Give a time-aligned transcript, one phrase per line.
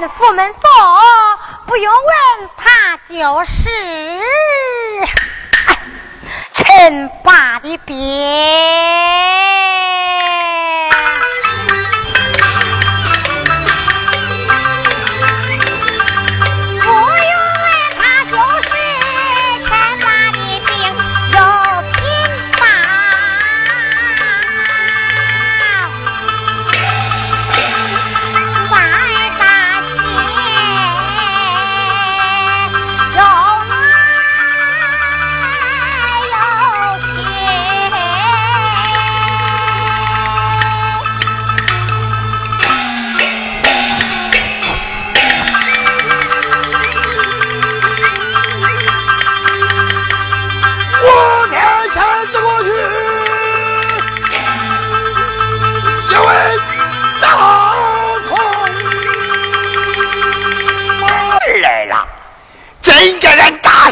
[0.00, 0.70] 人府门坐，
[1.66, 3.54] 不用问他就是，
[6.52, 7.96] 陈霸的兵。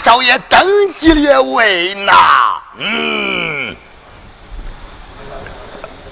[0.05, 2.13] 少爷登基列位呐，
[2.77, 3.75] 嗯，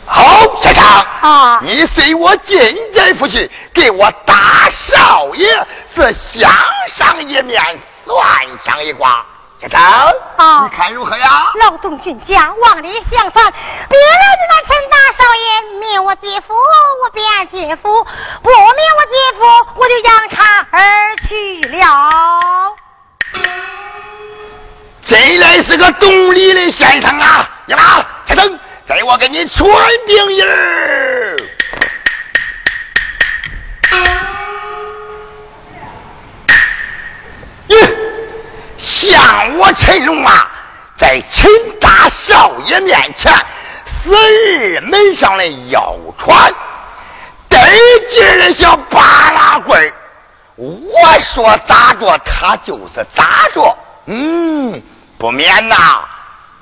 [0.07, 0.23] 好，
[0.63, 0.85] 先生
[1.21, 2.59] 啊，你随我进
[2.93, 4.35] 殿府去，给我大
[4.89, 5.47] 少爷
[5.95, 6.51] 是相
[6.97, 7.63] 上一面，
[8.07, 8.19] 算
[8.65, 9.25] 上一卦。
[9.61, 9.81] 先生
[10.37, 11.53] 啊，你看如何呀？
[11.61, 16.55] 老东军家往里相传，别人你那陈大少爷命我姐夫，
[17.05, 17.83] 我便姐夫；
[18.43, 19.41] 不命我姐夫，
[19.77, 22.75] 我就扬长而去了。
[25.05, 27.49] 真来是个懂礼的先生啊！
[27.67, 28.59] 呀妈，开灯，
[28.89, 29.69] 在我给你传
[30.07, 31.37] 兵音儿。
[37.69, 37.95] 咦，
[38.79, 40.51] 像我陈荣啊，
[40.99, 43.33] 在秦大少爷面前，
[44.05, 46.53] 死二门上的谣传，
[47.49, 47.59] 得
[48.11, 49.93] 劲的像巴拉棍
[50.57, 50.71] 我
[51.35, 53.77] 说咋着，他就是咋着。
[54.07, 54.81] 嗯。
[55.23, 55.77] 不免呐，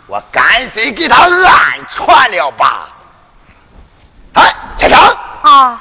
[0.07, 1.33] 我干脆给他暗
[1.97, 2.91] 传了吧。
[4.35, 5.81] 哎，先生啊，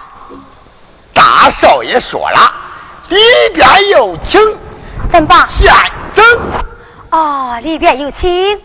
[1.14, 2.40] 大少爷说了，
[3.10, 3.20] 里
[3.54, 4.40] 边有请，
[5.12, 5.70] 怎么先
[6.16, 6.26] 生。
[7.12, 8.58] 哦，里边有请，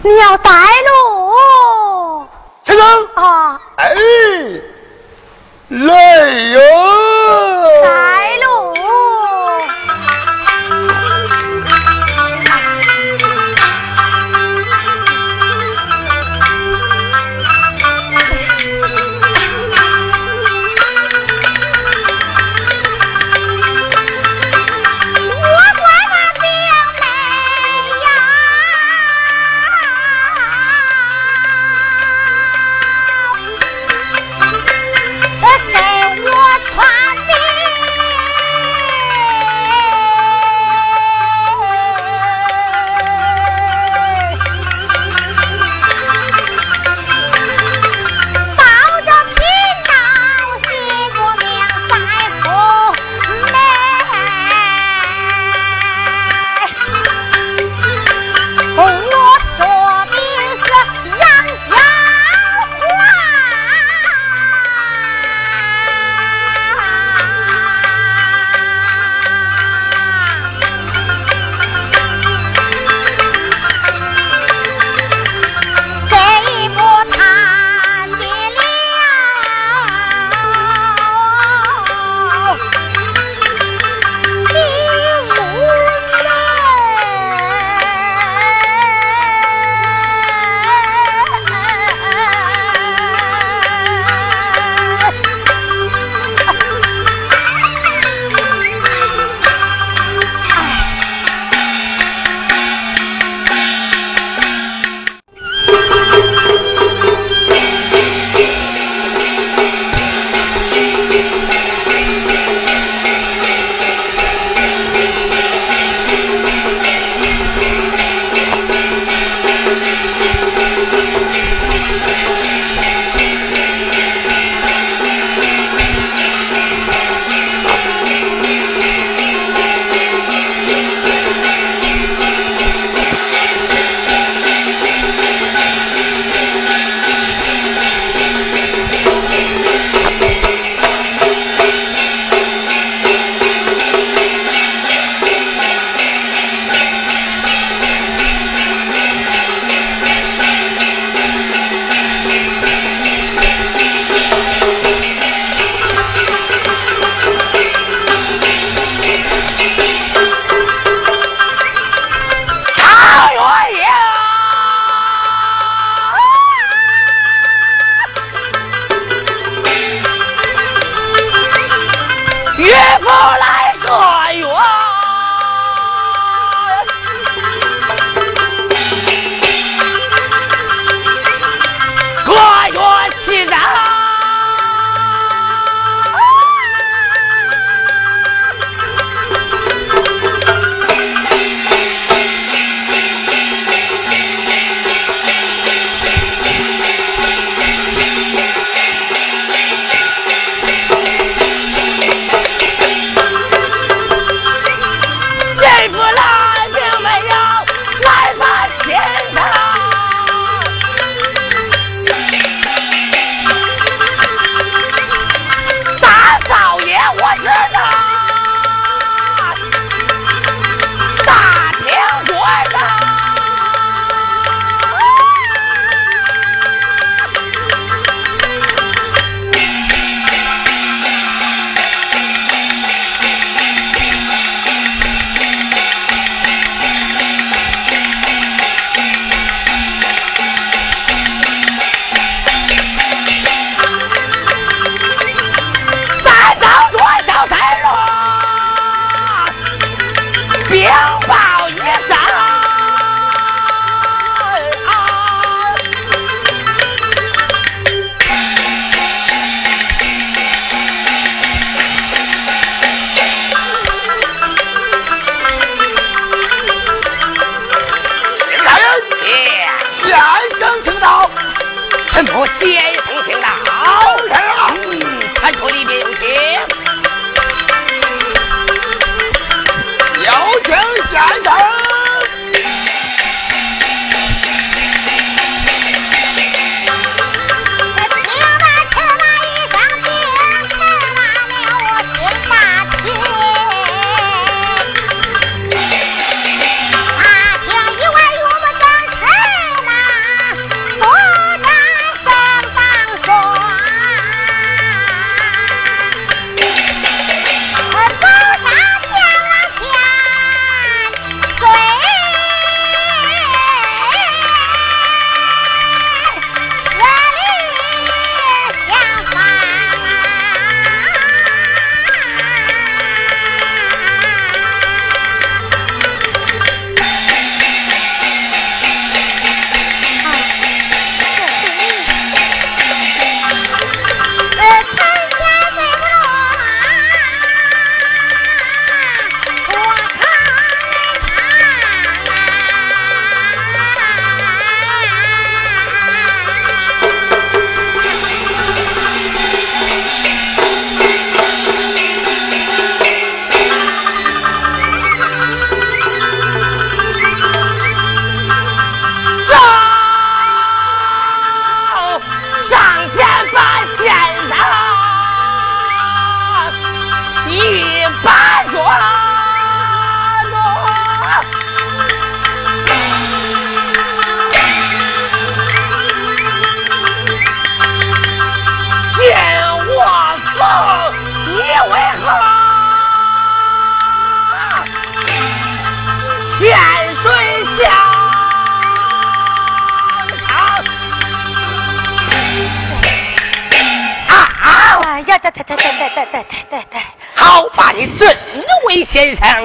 [0.00, 2.26] 你要带路。
[2.64, 3.94] 先生啊，哎，
[5.68, 6.60] 来哟。
[7.82, 8.74] 带路。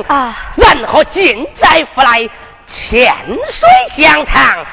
[0.08, 2.20] 啊，然后进寨府来，
[2.68, 4.66] 千水相唱，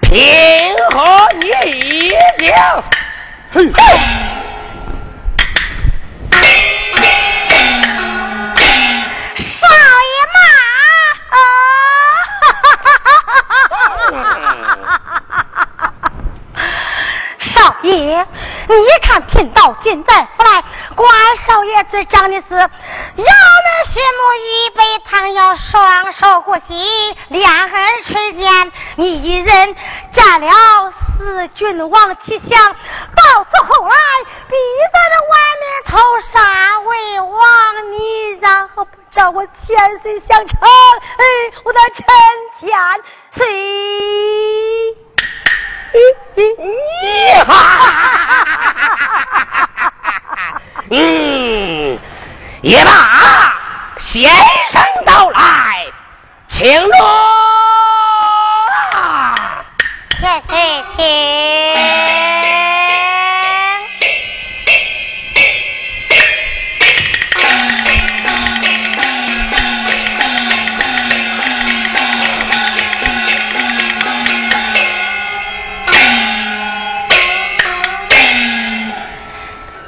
[0.00, 2.82] 平和一将。
[3.52, 3.72] 哼！
[9.36, 9.66] 少
[10.06, 10.38] 爷嘛，
[11.30, 11.36] 啊！
[17.52, 18.26] 少爷，
[18.68, 20.62] 你看贫道进寨府来，
[20.94, 21.08] 关
[21.46, 22.70] 少爷这长的是。
[23.24, 28.72] 师母一杯汤，要双手呼吸，两耳垂肩。
[28.96, 29.76] 你一人
[30.12, 32.76] 占了四郡王旗相，到
[33.44, 33.94] 此后来，
[34.48, 34.54] 必
[34.92, 35.90] 在这外面投
[36.32, 37.40] 杀魏王。
[37.92, 37.98] 你
[38.40, 40.58] 然后不找我千岁相称？
[41.16, 41.24] 哎，
[41.64, 42.04] 我的臣
[42.60, 42.70] 千
[43.34, 43.40] 岁，
[46.58, 46.64] 你
[47.44, 47.48] 哈
[50.92, 51.98] 嗯，
[52.62, 52.90] 也罢。
[54.12, 54.30] 先
[54.70, 55.86] 生到来，
[56.50, 56.98] 请坐。
[60.20, 61.04] 千岁，请。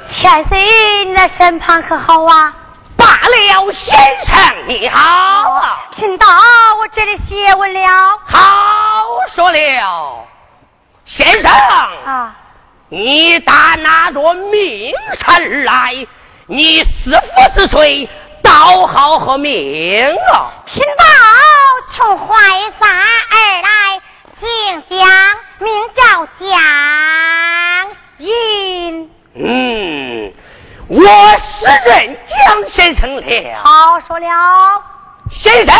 [0.09, 0.63] 千岁，
[1.05, 2.53] 你那身旁可好啊？
[3.03, 3.93] 罢了，先
[4.25, 4.33] 生
[4.65, 6.25] 你好，贫道
[6.79, 8.17] 我这里写完了。
[8.25, 9.05] 好
[9.35, 10.25] 说了，
[11.05, 11.51] 先生
[12.05, 12.33] 啊，
[12.87, 16.07] 你打哪座名山而来？
[16.47, 18.09] 你是福是谁？
[18.41, 20.51] 道号和名啊？
[20.65, 21.03] 贫道
[21.91, 22.35] 从淮
[22.79, 24.01] 山而来，
[24.39, 25.09] 姓江，
[25.59, 26.49] 名叫江
[28.19, 29.11] 银。
[29.35, 30.33] 嗯。
[30.89, 33.23] 我是认江先生了。
[33.63, 34.27] 好说了，
[35.31, 35.75] 先生，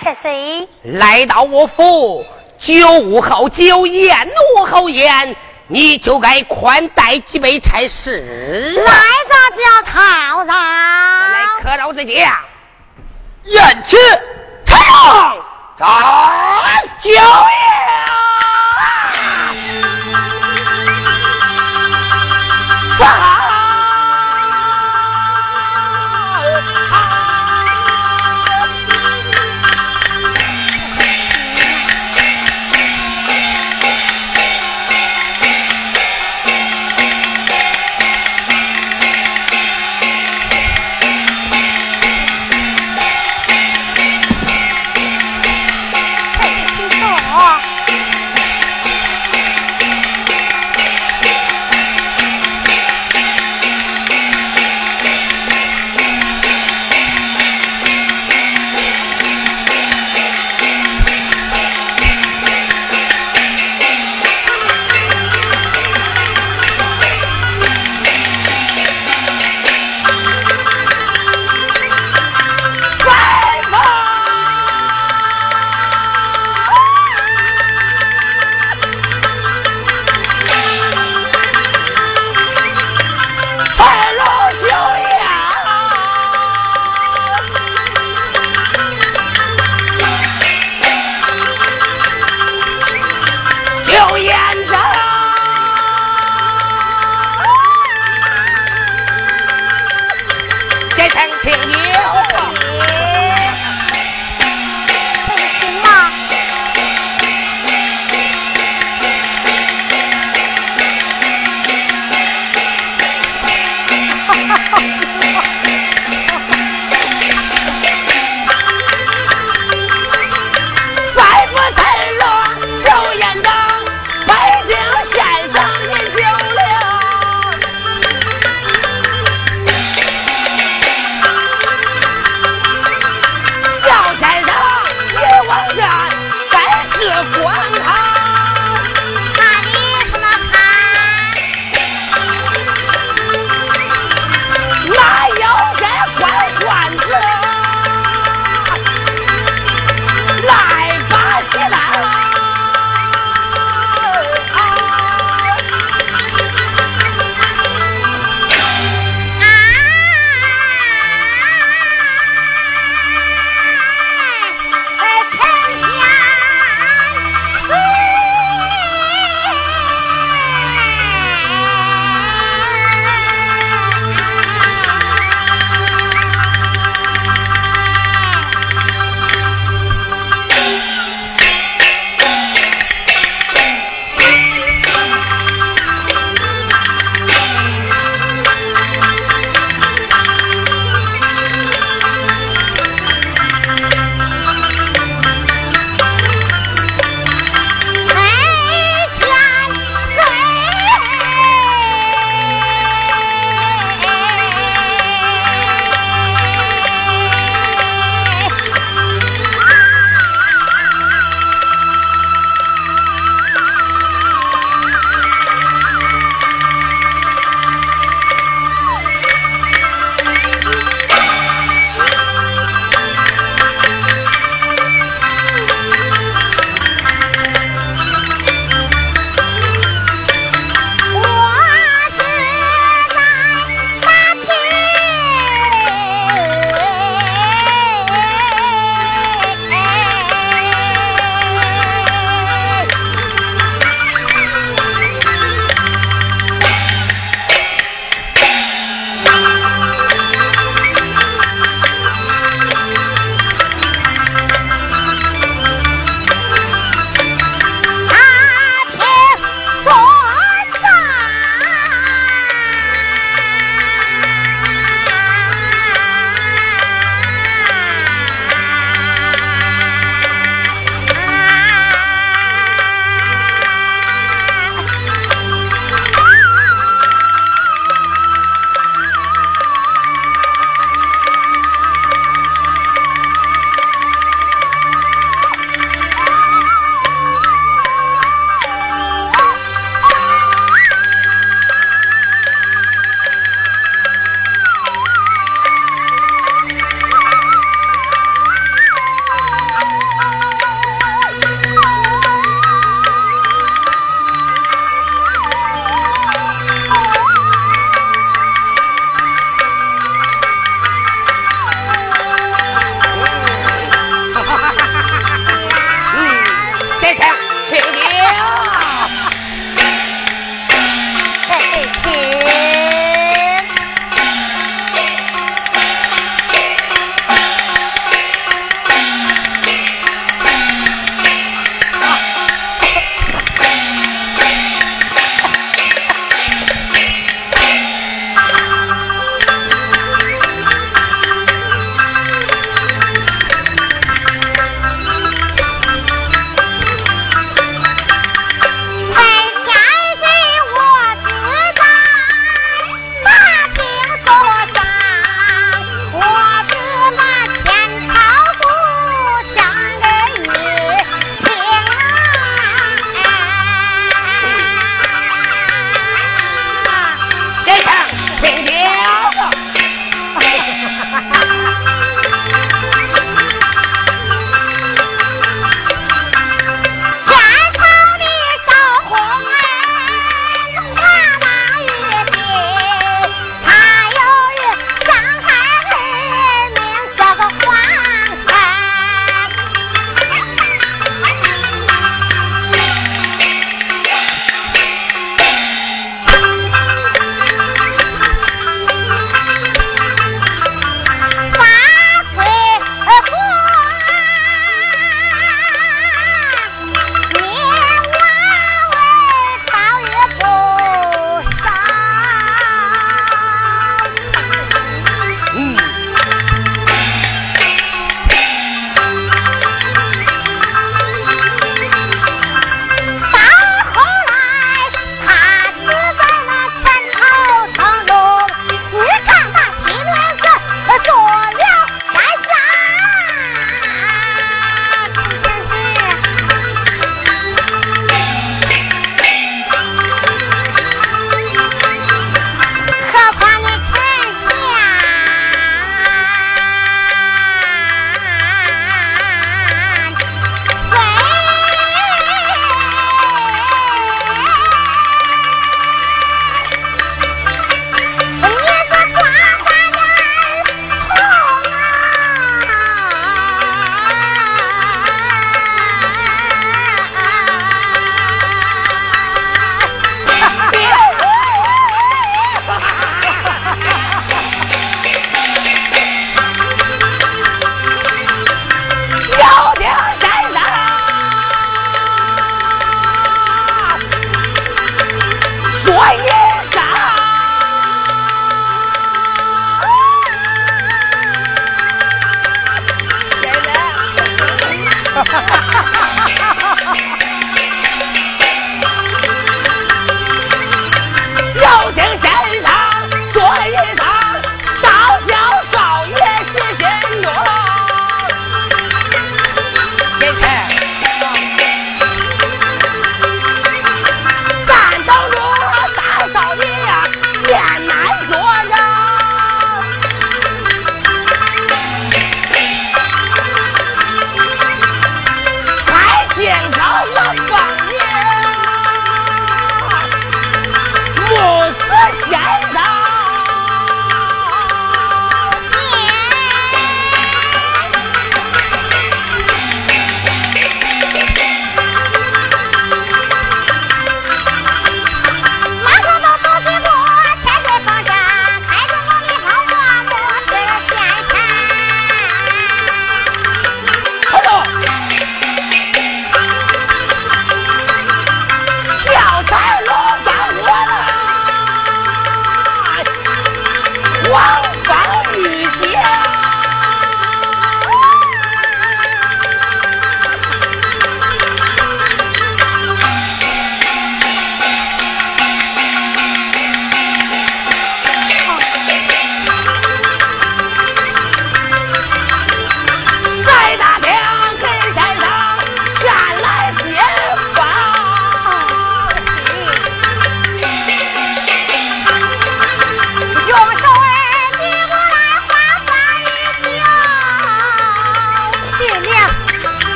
[0.00, 2.24] 千岁来到我府，
[2.60, 8.72] 酒无好酒，宴无好宴，你就该宽待几杯才是。
[8.74, 10.48] 来个叫套上，
[11.32, 12.14] 来客老子讲，
[13.44, 13.98] 宴请
[14.64, 15.36] 太郎，
[15.76, 15.84] 在
[17.02, 17.20] 酒宴。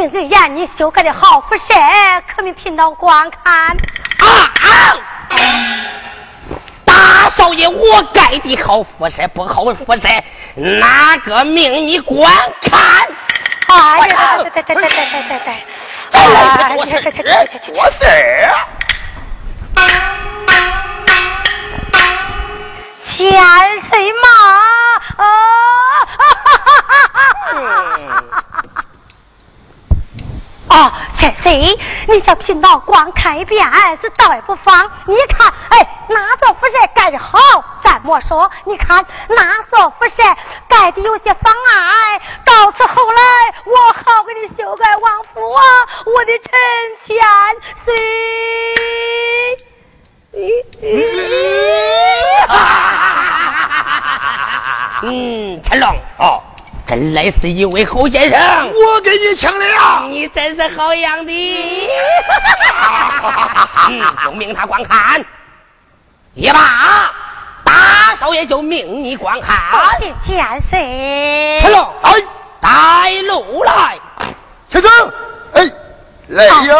[0.00, 1.62] 名字言你修改的好辐射
[2.34, 3.52] 可没贫道观看。
[3.52, 4.26] 啊
[4.62, 4.96] 啊
[6.86, 6.94] 大
[7.36, 10.08] 少爷我改的好辐射不好辐射
[10.54, 12.26] 哪个命你观
[12.62, 13.06] 看？
[13.68, 14.38] 哎呀
[16.76, 17.12] 我是我是
[17.74, 18.06] 我是
[18.46, 18.56] 啊
[19.74, 19.78] 啊
[20.46, 21.12] 啊啊
[21.92, 21.96] 啊
[23.04, 23.18] 欠
[23.92, 24.26] 谁嘛
[31.42, 33.66] 谁，你叫贫道光看一遍，
[34.02, 34.90] 这倒也不妨。
[35.06, 37.38] 你看，哎，哪座佛山盖的好？
[37.82, 40.36] 咱莫说，你看哪座佛山
[40.68, 42.20] 盖的有些妨碍。
[42.44, 43.22] 到此后来，
[43.64, 45.62] 我好给你修改王府啊，
[46.06, 46.50] 我的陈
[47.06, 47.16] 千
[47.84, 47.88] 岁。
[55.02, 56.42] 嗯，成龙哦。
[56.90, 61.88] 真来是一位好先生，我给你请了，你真是好样的。
[63.88, 65.24] 嗯， 就命他观看，
[66.34, 67.12] 也罢，
[67.62, 69.56] 大少爷就命你观看。
[70.00, 71.60] 谢千岁。
[71.60, 72.12] 成龙，哎，
[72.60, 73.96] 带路来。
[74.72, 74.90] 先生，
[75.52, 75.70] 哎，
[76.30, 76.76] 来哟。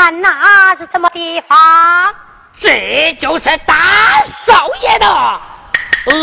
[0.00, 1.58] 看那是什么地方？
[2.58, 3.74] 这就是大
[4.46, 6.14] 少爷的鹅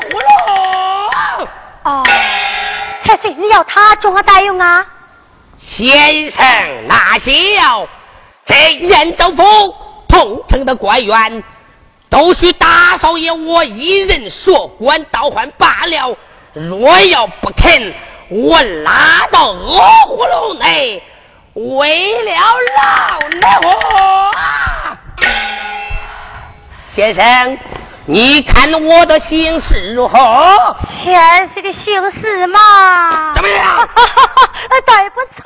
[0.00, 0.12] 葫
[1.38, 1.48] 芦。
[1.84, 2.02] 哦，
[3.04, 4.86] 太岁，你要他作何大用啊？
[5.60, 7.86] 先生，那叫
[8.46, 8.54] 这
[8.86, 9.76] 燕州府
[10.08, 11.44] 同城的官员，
[12.08, 16.16] 都需大少爷我一人说管倒换罢了。
[16.54, 17.94] 若要不肯，
[18.30, 21.02] 我拉到鹅葫芦内。
[21.58, 22.30] 为了
[22.76, 24.30] 老奶婆，
[26.94, 27.58] 先生，
[28.06, 30.76] 你看我的形势如何？
[31.02, 33.76] 前世的形势嘛，怎么样？
[34.86, 35.42] 倒也不错。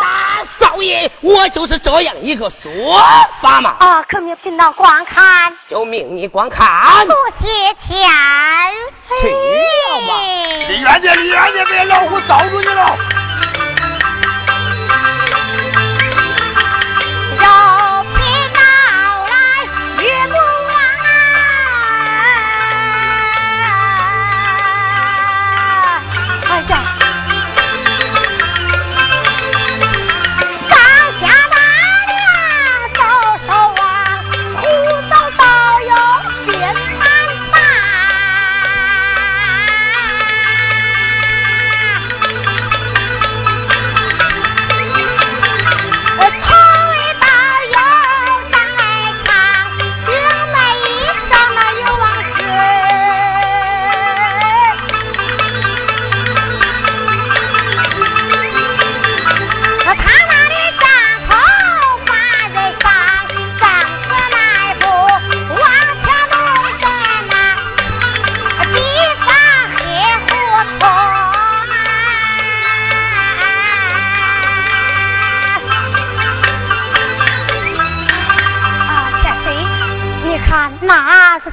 [0.00, 2.98] 大少爷，我就是这样一个说
[3.42, 3.76] 法嘛。
[3.80, 7.06] 啊，可命贫道光看，就命你光看。
[7.06, 8.10] 不谢千
[9.06, 9.20] 岁。
[9.20, 9.28] 去
[10.08, 10.14] 吧，
[10.68, 12.96] 离远点，离远点，别老虎罩住你了。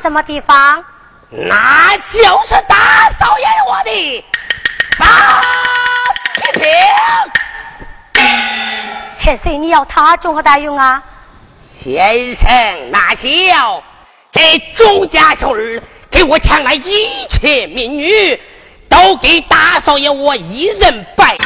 [0.09, 0.83] 什么地方？
[1.29, 4.25] 那就是大少爷我的
[4.97, 5.05] 八
[6.33, 6.67] 匹厅。
[9.21, 11.03] 千岁，你要他作何大用啊？
[11.79, 13.83] 先生，那叫
[14.31, 18.41] 这钟家秀儿给我抢来一切民女，
[18.89, 21.37] 都给大少爷我一人拜。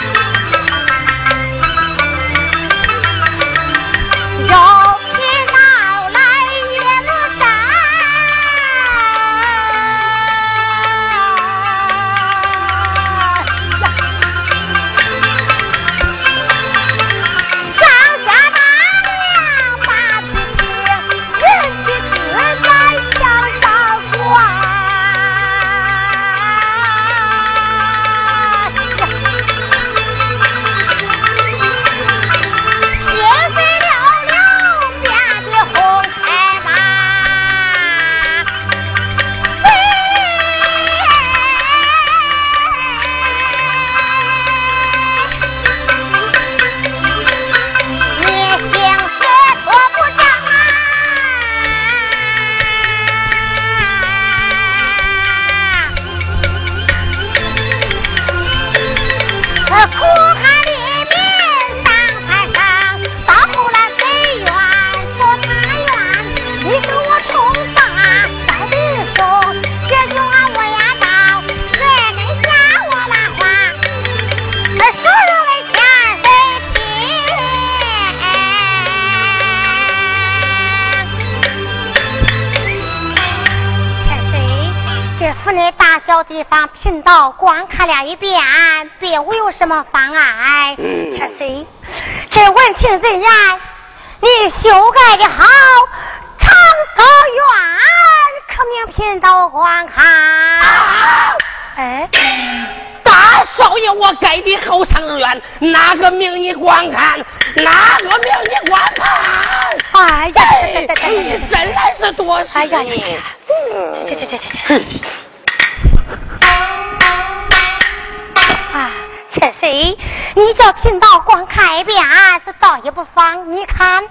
[119.63, 119.97] 陈岁，
[120.35, 121.97] 你叫贫道光看一遍，
[122.45, 123.49] 这倒也不妨。
[123.53, 124.03] 你看，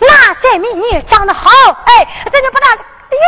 [0.00, 1.50] 那这美女长得好，
[1.84, 3.20] 哎，咱就把她留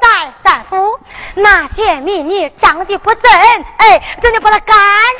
[0.00, 0.98] 在三府。
[1.34, 3.30] 那些美女长得不正，
[3.76, 4.74] 哎，咱就把她赶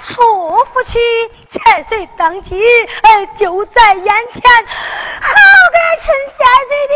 [0.09, 0.99] 出府去。
[1.53, 2.59] 千岁登基，
[3.03, 4.43] 哎，就在眼前，
[5.21, 5.35] 好
[5.69, 6.07] 个陈
[6.39, 6.95] 千岁的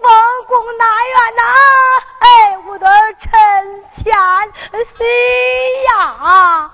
[0.00, 0.10] 丰
[0.48, 1.42] 功大愿呐！
[2.20, 2.24] 哎，
[2.66, 2.86] 我的
[3.20, 3.28] 陈
[4.02, 4.04] 千
[4.96, 5.06] 岁
[5.84, 6.70] 呀！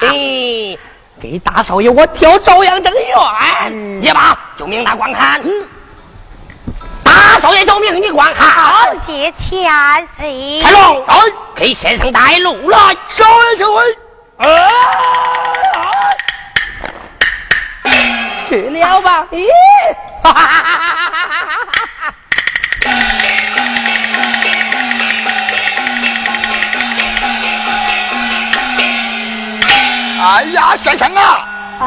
[0.00, 0.78] 咦，
[1.20, 5.42] 给大少爷我挑朝阳正院，也罢，就命他观看。
[7.02, 8.96] 大少爷救命，你观看。
[9.06, 9.68] 谢千
[10.16, 10.60] 岁。
[10.62, 11.04] 开龙，
[11.56, 12.78] 给先生带路来。
[12.78, 13.82] 少爷请回。
[18.48, 19.26] 去了吧？
[19.32, 19.46] 咦，
[20.22, 21.46] 哈哈哈哈哈
[22.00, 22.14] 哈！
[30.22, 31.46] 哎呀，先生啊！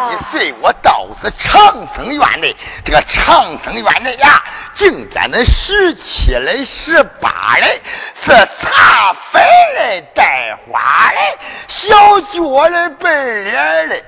[0.10, 4.28] 你随我到是长生院内，这个长生院内呀，
[4.74, 7.80] 竟在那十七嘞、十八嘞，
[8.26, 9.43] 是茶粉
[9.76, 14.04] 嘞、带花嘞、小脚嘞、白脸嘞，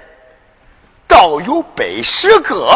[1.07, 2.67] 倒有百十个，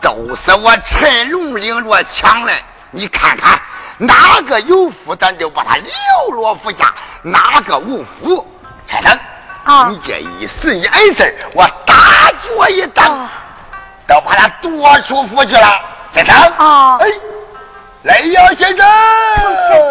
[0.00, 2.62] 都是我陈龙领着抢来。
[2.92, 3.60] 你看看
[3.98, 5.90] 哪个有福，咱就把他留
[6.36, 6.86] 落府下；
[7.22, 8.46] 哪个无福，
[8.88, 9.18] 先生。
[9.64, 9.88] 啊！
[9.90, 11.94] 你这一时眼神，我大
[12.30, 13.28] 脚一蹬，
[14.06, 15.80] 都把他夺出府去了。
[16.12, 16.98] 先生，啊！
[17.00, 17.06] 哎，
[18.02, 18.86] 来呀，先生，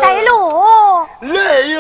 [0.02, 1.80] 带路，来呀！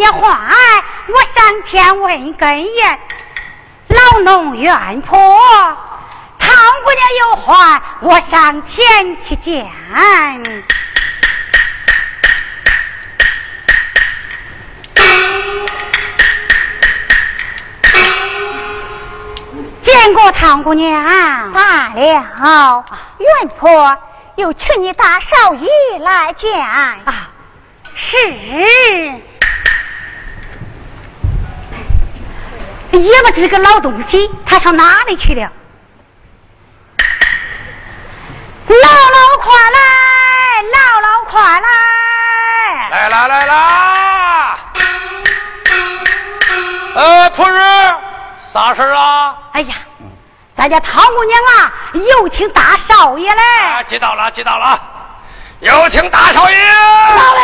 [0.00, 0.40] 唐姑娘话，
[1.08, 2.98] 我上前问根言，
[3.88, 5.18] 老农怨婆。
[6.38, 6.48] 唐
[6.84, 9.70] 姑娘有话，我上前去见。
[19.82, 22.84] 见过唐姑娘，罢了。
[23.18, 23.98] 元婆
[24.36, 26.58] 又请你大少爷来见。
[26.58, 26.96] 啊，
[27.94, 29.29] 是。
[32.98, 35.50] 也不知这个老东西他上哪里去了。
[38.68, 39.80] 老老快来，
[40.72, 41.68] 老老快来！
[42.90, 44.58] 来啦来啦！
[46.94, 47.60] 呃，仆人，
[48.52, 49.36] 啥事啊？
[49.52, 49.74] 哎呀，
[50.56, 53.42] 咱家唐姑娘啊，有请大少爷嘞！
[53.64, 54.80] 啊，知道了，知道了，
[55.60, 56.56] 有请大少爷。
[57.16, 57.40] 到了。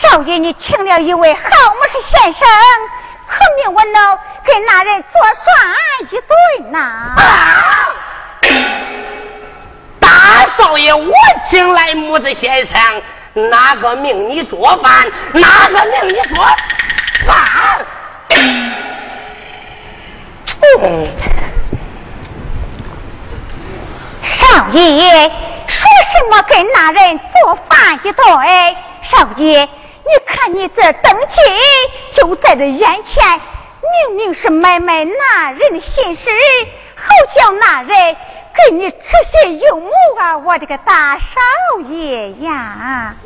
[0.00, 2.40] 少爷，你请了一位好么是先生，
[3.26, 5.12] 可命我闹跟那人作
[5.44, 5.46] 算
[6.10, 7.14] 一顿呐！
[9.98, 10.08] 大
[10.56, 11.12] 少爷，我
[11.50, 13.02] 请来木子先生，
[13.50, 15.10] 哪个命你做饭？
[15.32, 16.44] 哪个命你做
[17.26, 17.86] 饭？
[24.38, 25.28] 少爷，
[25.68, 25.80] 说
[26.12, 28.22] 什么跟那人做饭一对？
[29.10, 29.68] 少爷。
[30.08, 31.26] 你看，你这登记
[32.14, 33.40] 就在这眼前，
[34.08, 36.20] 明明是买卖那人的心事，
[36.94, 37.04] 好
[37.36, 38.16] 像那人
[38.66, 38.96] 给你痴
[39.32, 40.36] 心幽目啊！
[40.38, 41.24] 我这个大少
[41.88, 43.14] 爷呀，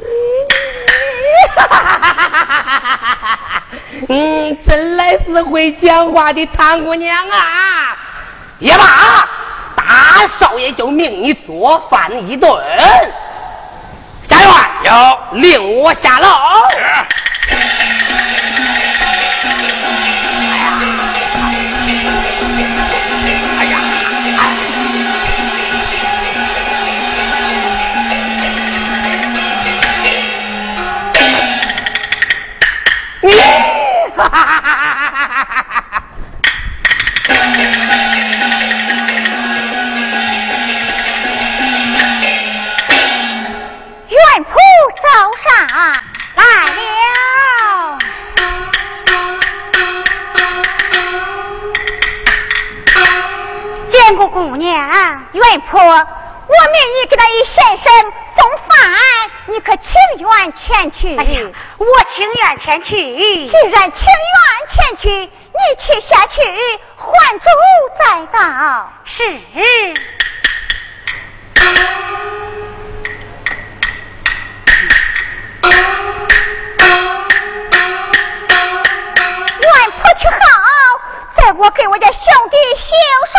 [4.08, 7.96] 嗯，真来是会讲话的唐姑娘啊！
[8.58, 8.84] 也罢，
[9.74, 9.84] 大
[10.38, 12.50] 少爷就命你做饭一顿。
[14.28, 14.50] 家员
[14.84, 16.28] 要令我下楼。
[33.22, 33.30] 你
[34.16, 34.92] 哈哈哈哈！
[54.28, 54.72] 姑娘，
[55.32, 56.06] 元婆，我命
[56.94, 57.86] 你给那先生
[58.36, 58.70] 送饭，
[59.46, 59.84] 你可情
[60.18, 61.16] 愿前去？
[61.16, 61.40] 哎呀，
[61.78, 62.90] 我情愿前去。
[63.48, 64.38] 既然情愿
[64.72, 65.30] 前去，你
[65.78, 66.34] 去下去，
[66.96, 67.44] 还主
[67.98, 68.38] 再到。
[69.04, 69.18] 是。
[79.62, 80.34] 外婆去好，
[81.36, 82.18] 再我给我家兄
[82.48, 82.86] 弟行
[83.32, 83.34] 书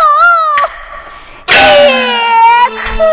[1.47, 1.54] 也
[2.97, 3.04] 可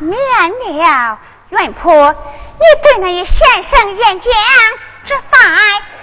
[0.00, 1.18] 免了。
[1.50, 4.30] 元婆，你对那些先生演讲
[5.06, 5.56] 这饭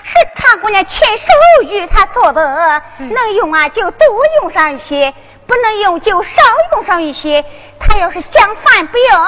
[0.03, 4.07] 是唐姑娘亲手与他做的，能用啊就多
[4.41, 5.13] 用上一些，
[5.45, 6.29] 不能用就少
[6.73, 7.45] 用上一些。
[7.79, 9.25] 他要是将饭不用，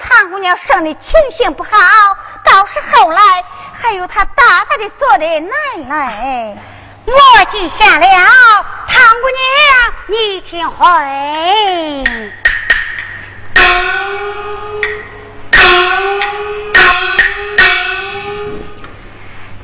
[0.00, 1.02] 唐姑娘生的情
[1.38, 1.70] 形不好，
[2.44, 3.20] 到时候来
[3.80, 6.56] 还有他大大的做的奶奶。
[7.06, 7.14] 我
[7.52, 8.06] 记下了，
[8.88, 10.84] 唐姑娘，你听会。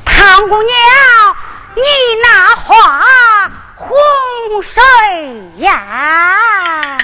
[0.05, 0.73] 唐姑娘，
[1.75, 1.81] 你
[2.21, 3.89] 那话哄
[4.63, 4.81] 谁
[5.63, 6.97] 呀？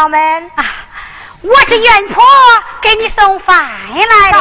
[0.00, 0.50] 是何人叫门？
[0.56, 0.64] 啊，
[1.42, 2.24] 我是袁婆，
[2.80, 4.38] 给你送饭来了。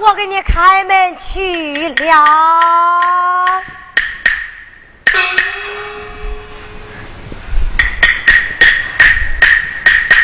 [0.00, 2.24] 我给你开门去了。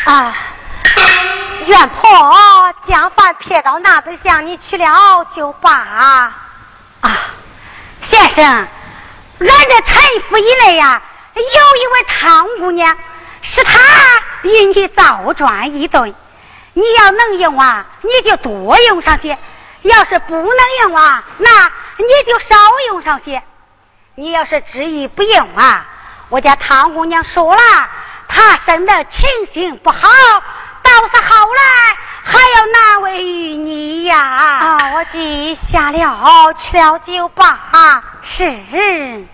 [0.05, 0.35] 啊，
[1.67, 5.71] 袁婆将饭撇到那边向你去了就罢。
[5.71, 6.33] 啊，
[8.11, 8.69] 先生，俺
[9.39, 11.03] 这陈府以内呀。
[11.35, 12.95] 有一位唐姑娘，
[13.41, 13.73] 是她
[14.43, 16.15] 与你倒转一顿。
[16.75, 19.37] 你要能用啊，你就多用上些；
[19.83, 21.51] 要是不能用啊，那
[21.99, 22.57] 你就少
[22.89, 23.43] 用上些。
[24.15, 25.85] 你要是执意不用啊，
[26.31, 27.63] 我家唐姑娘说了，
[28.27, 29.99] 她生的情形不好，
[30.83, 31.63] 到是后来
[32.25, 34.19] 还要难为于你呀。
[34.19, 38.03] 啊，我记下了，去了就罢。
[38.25, 39.27] 是。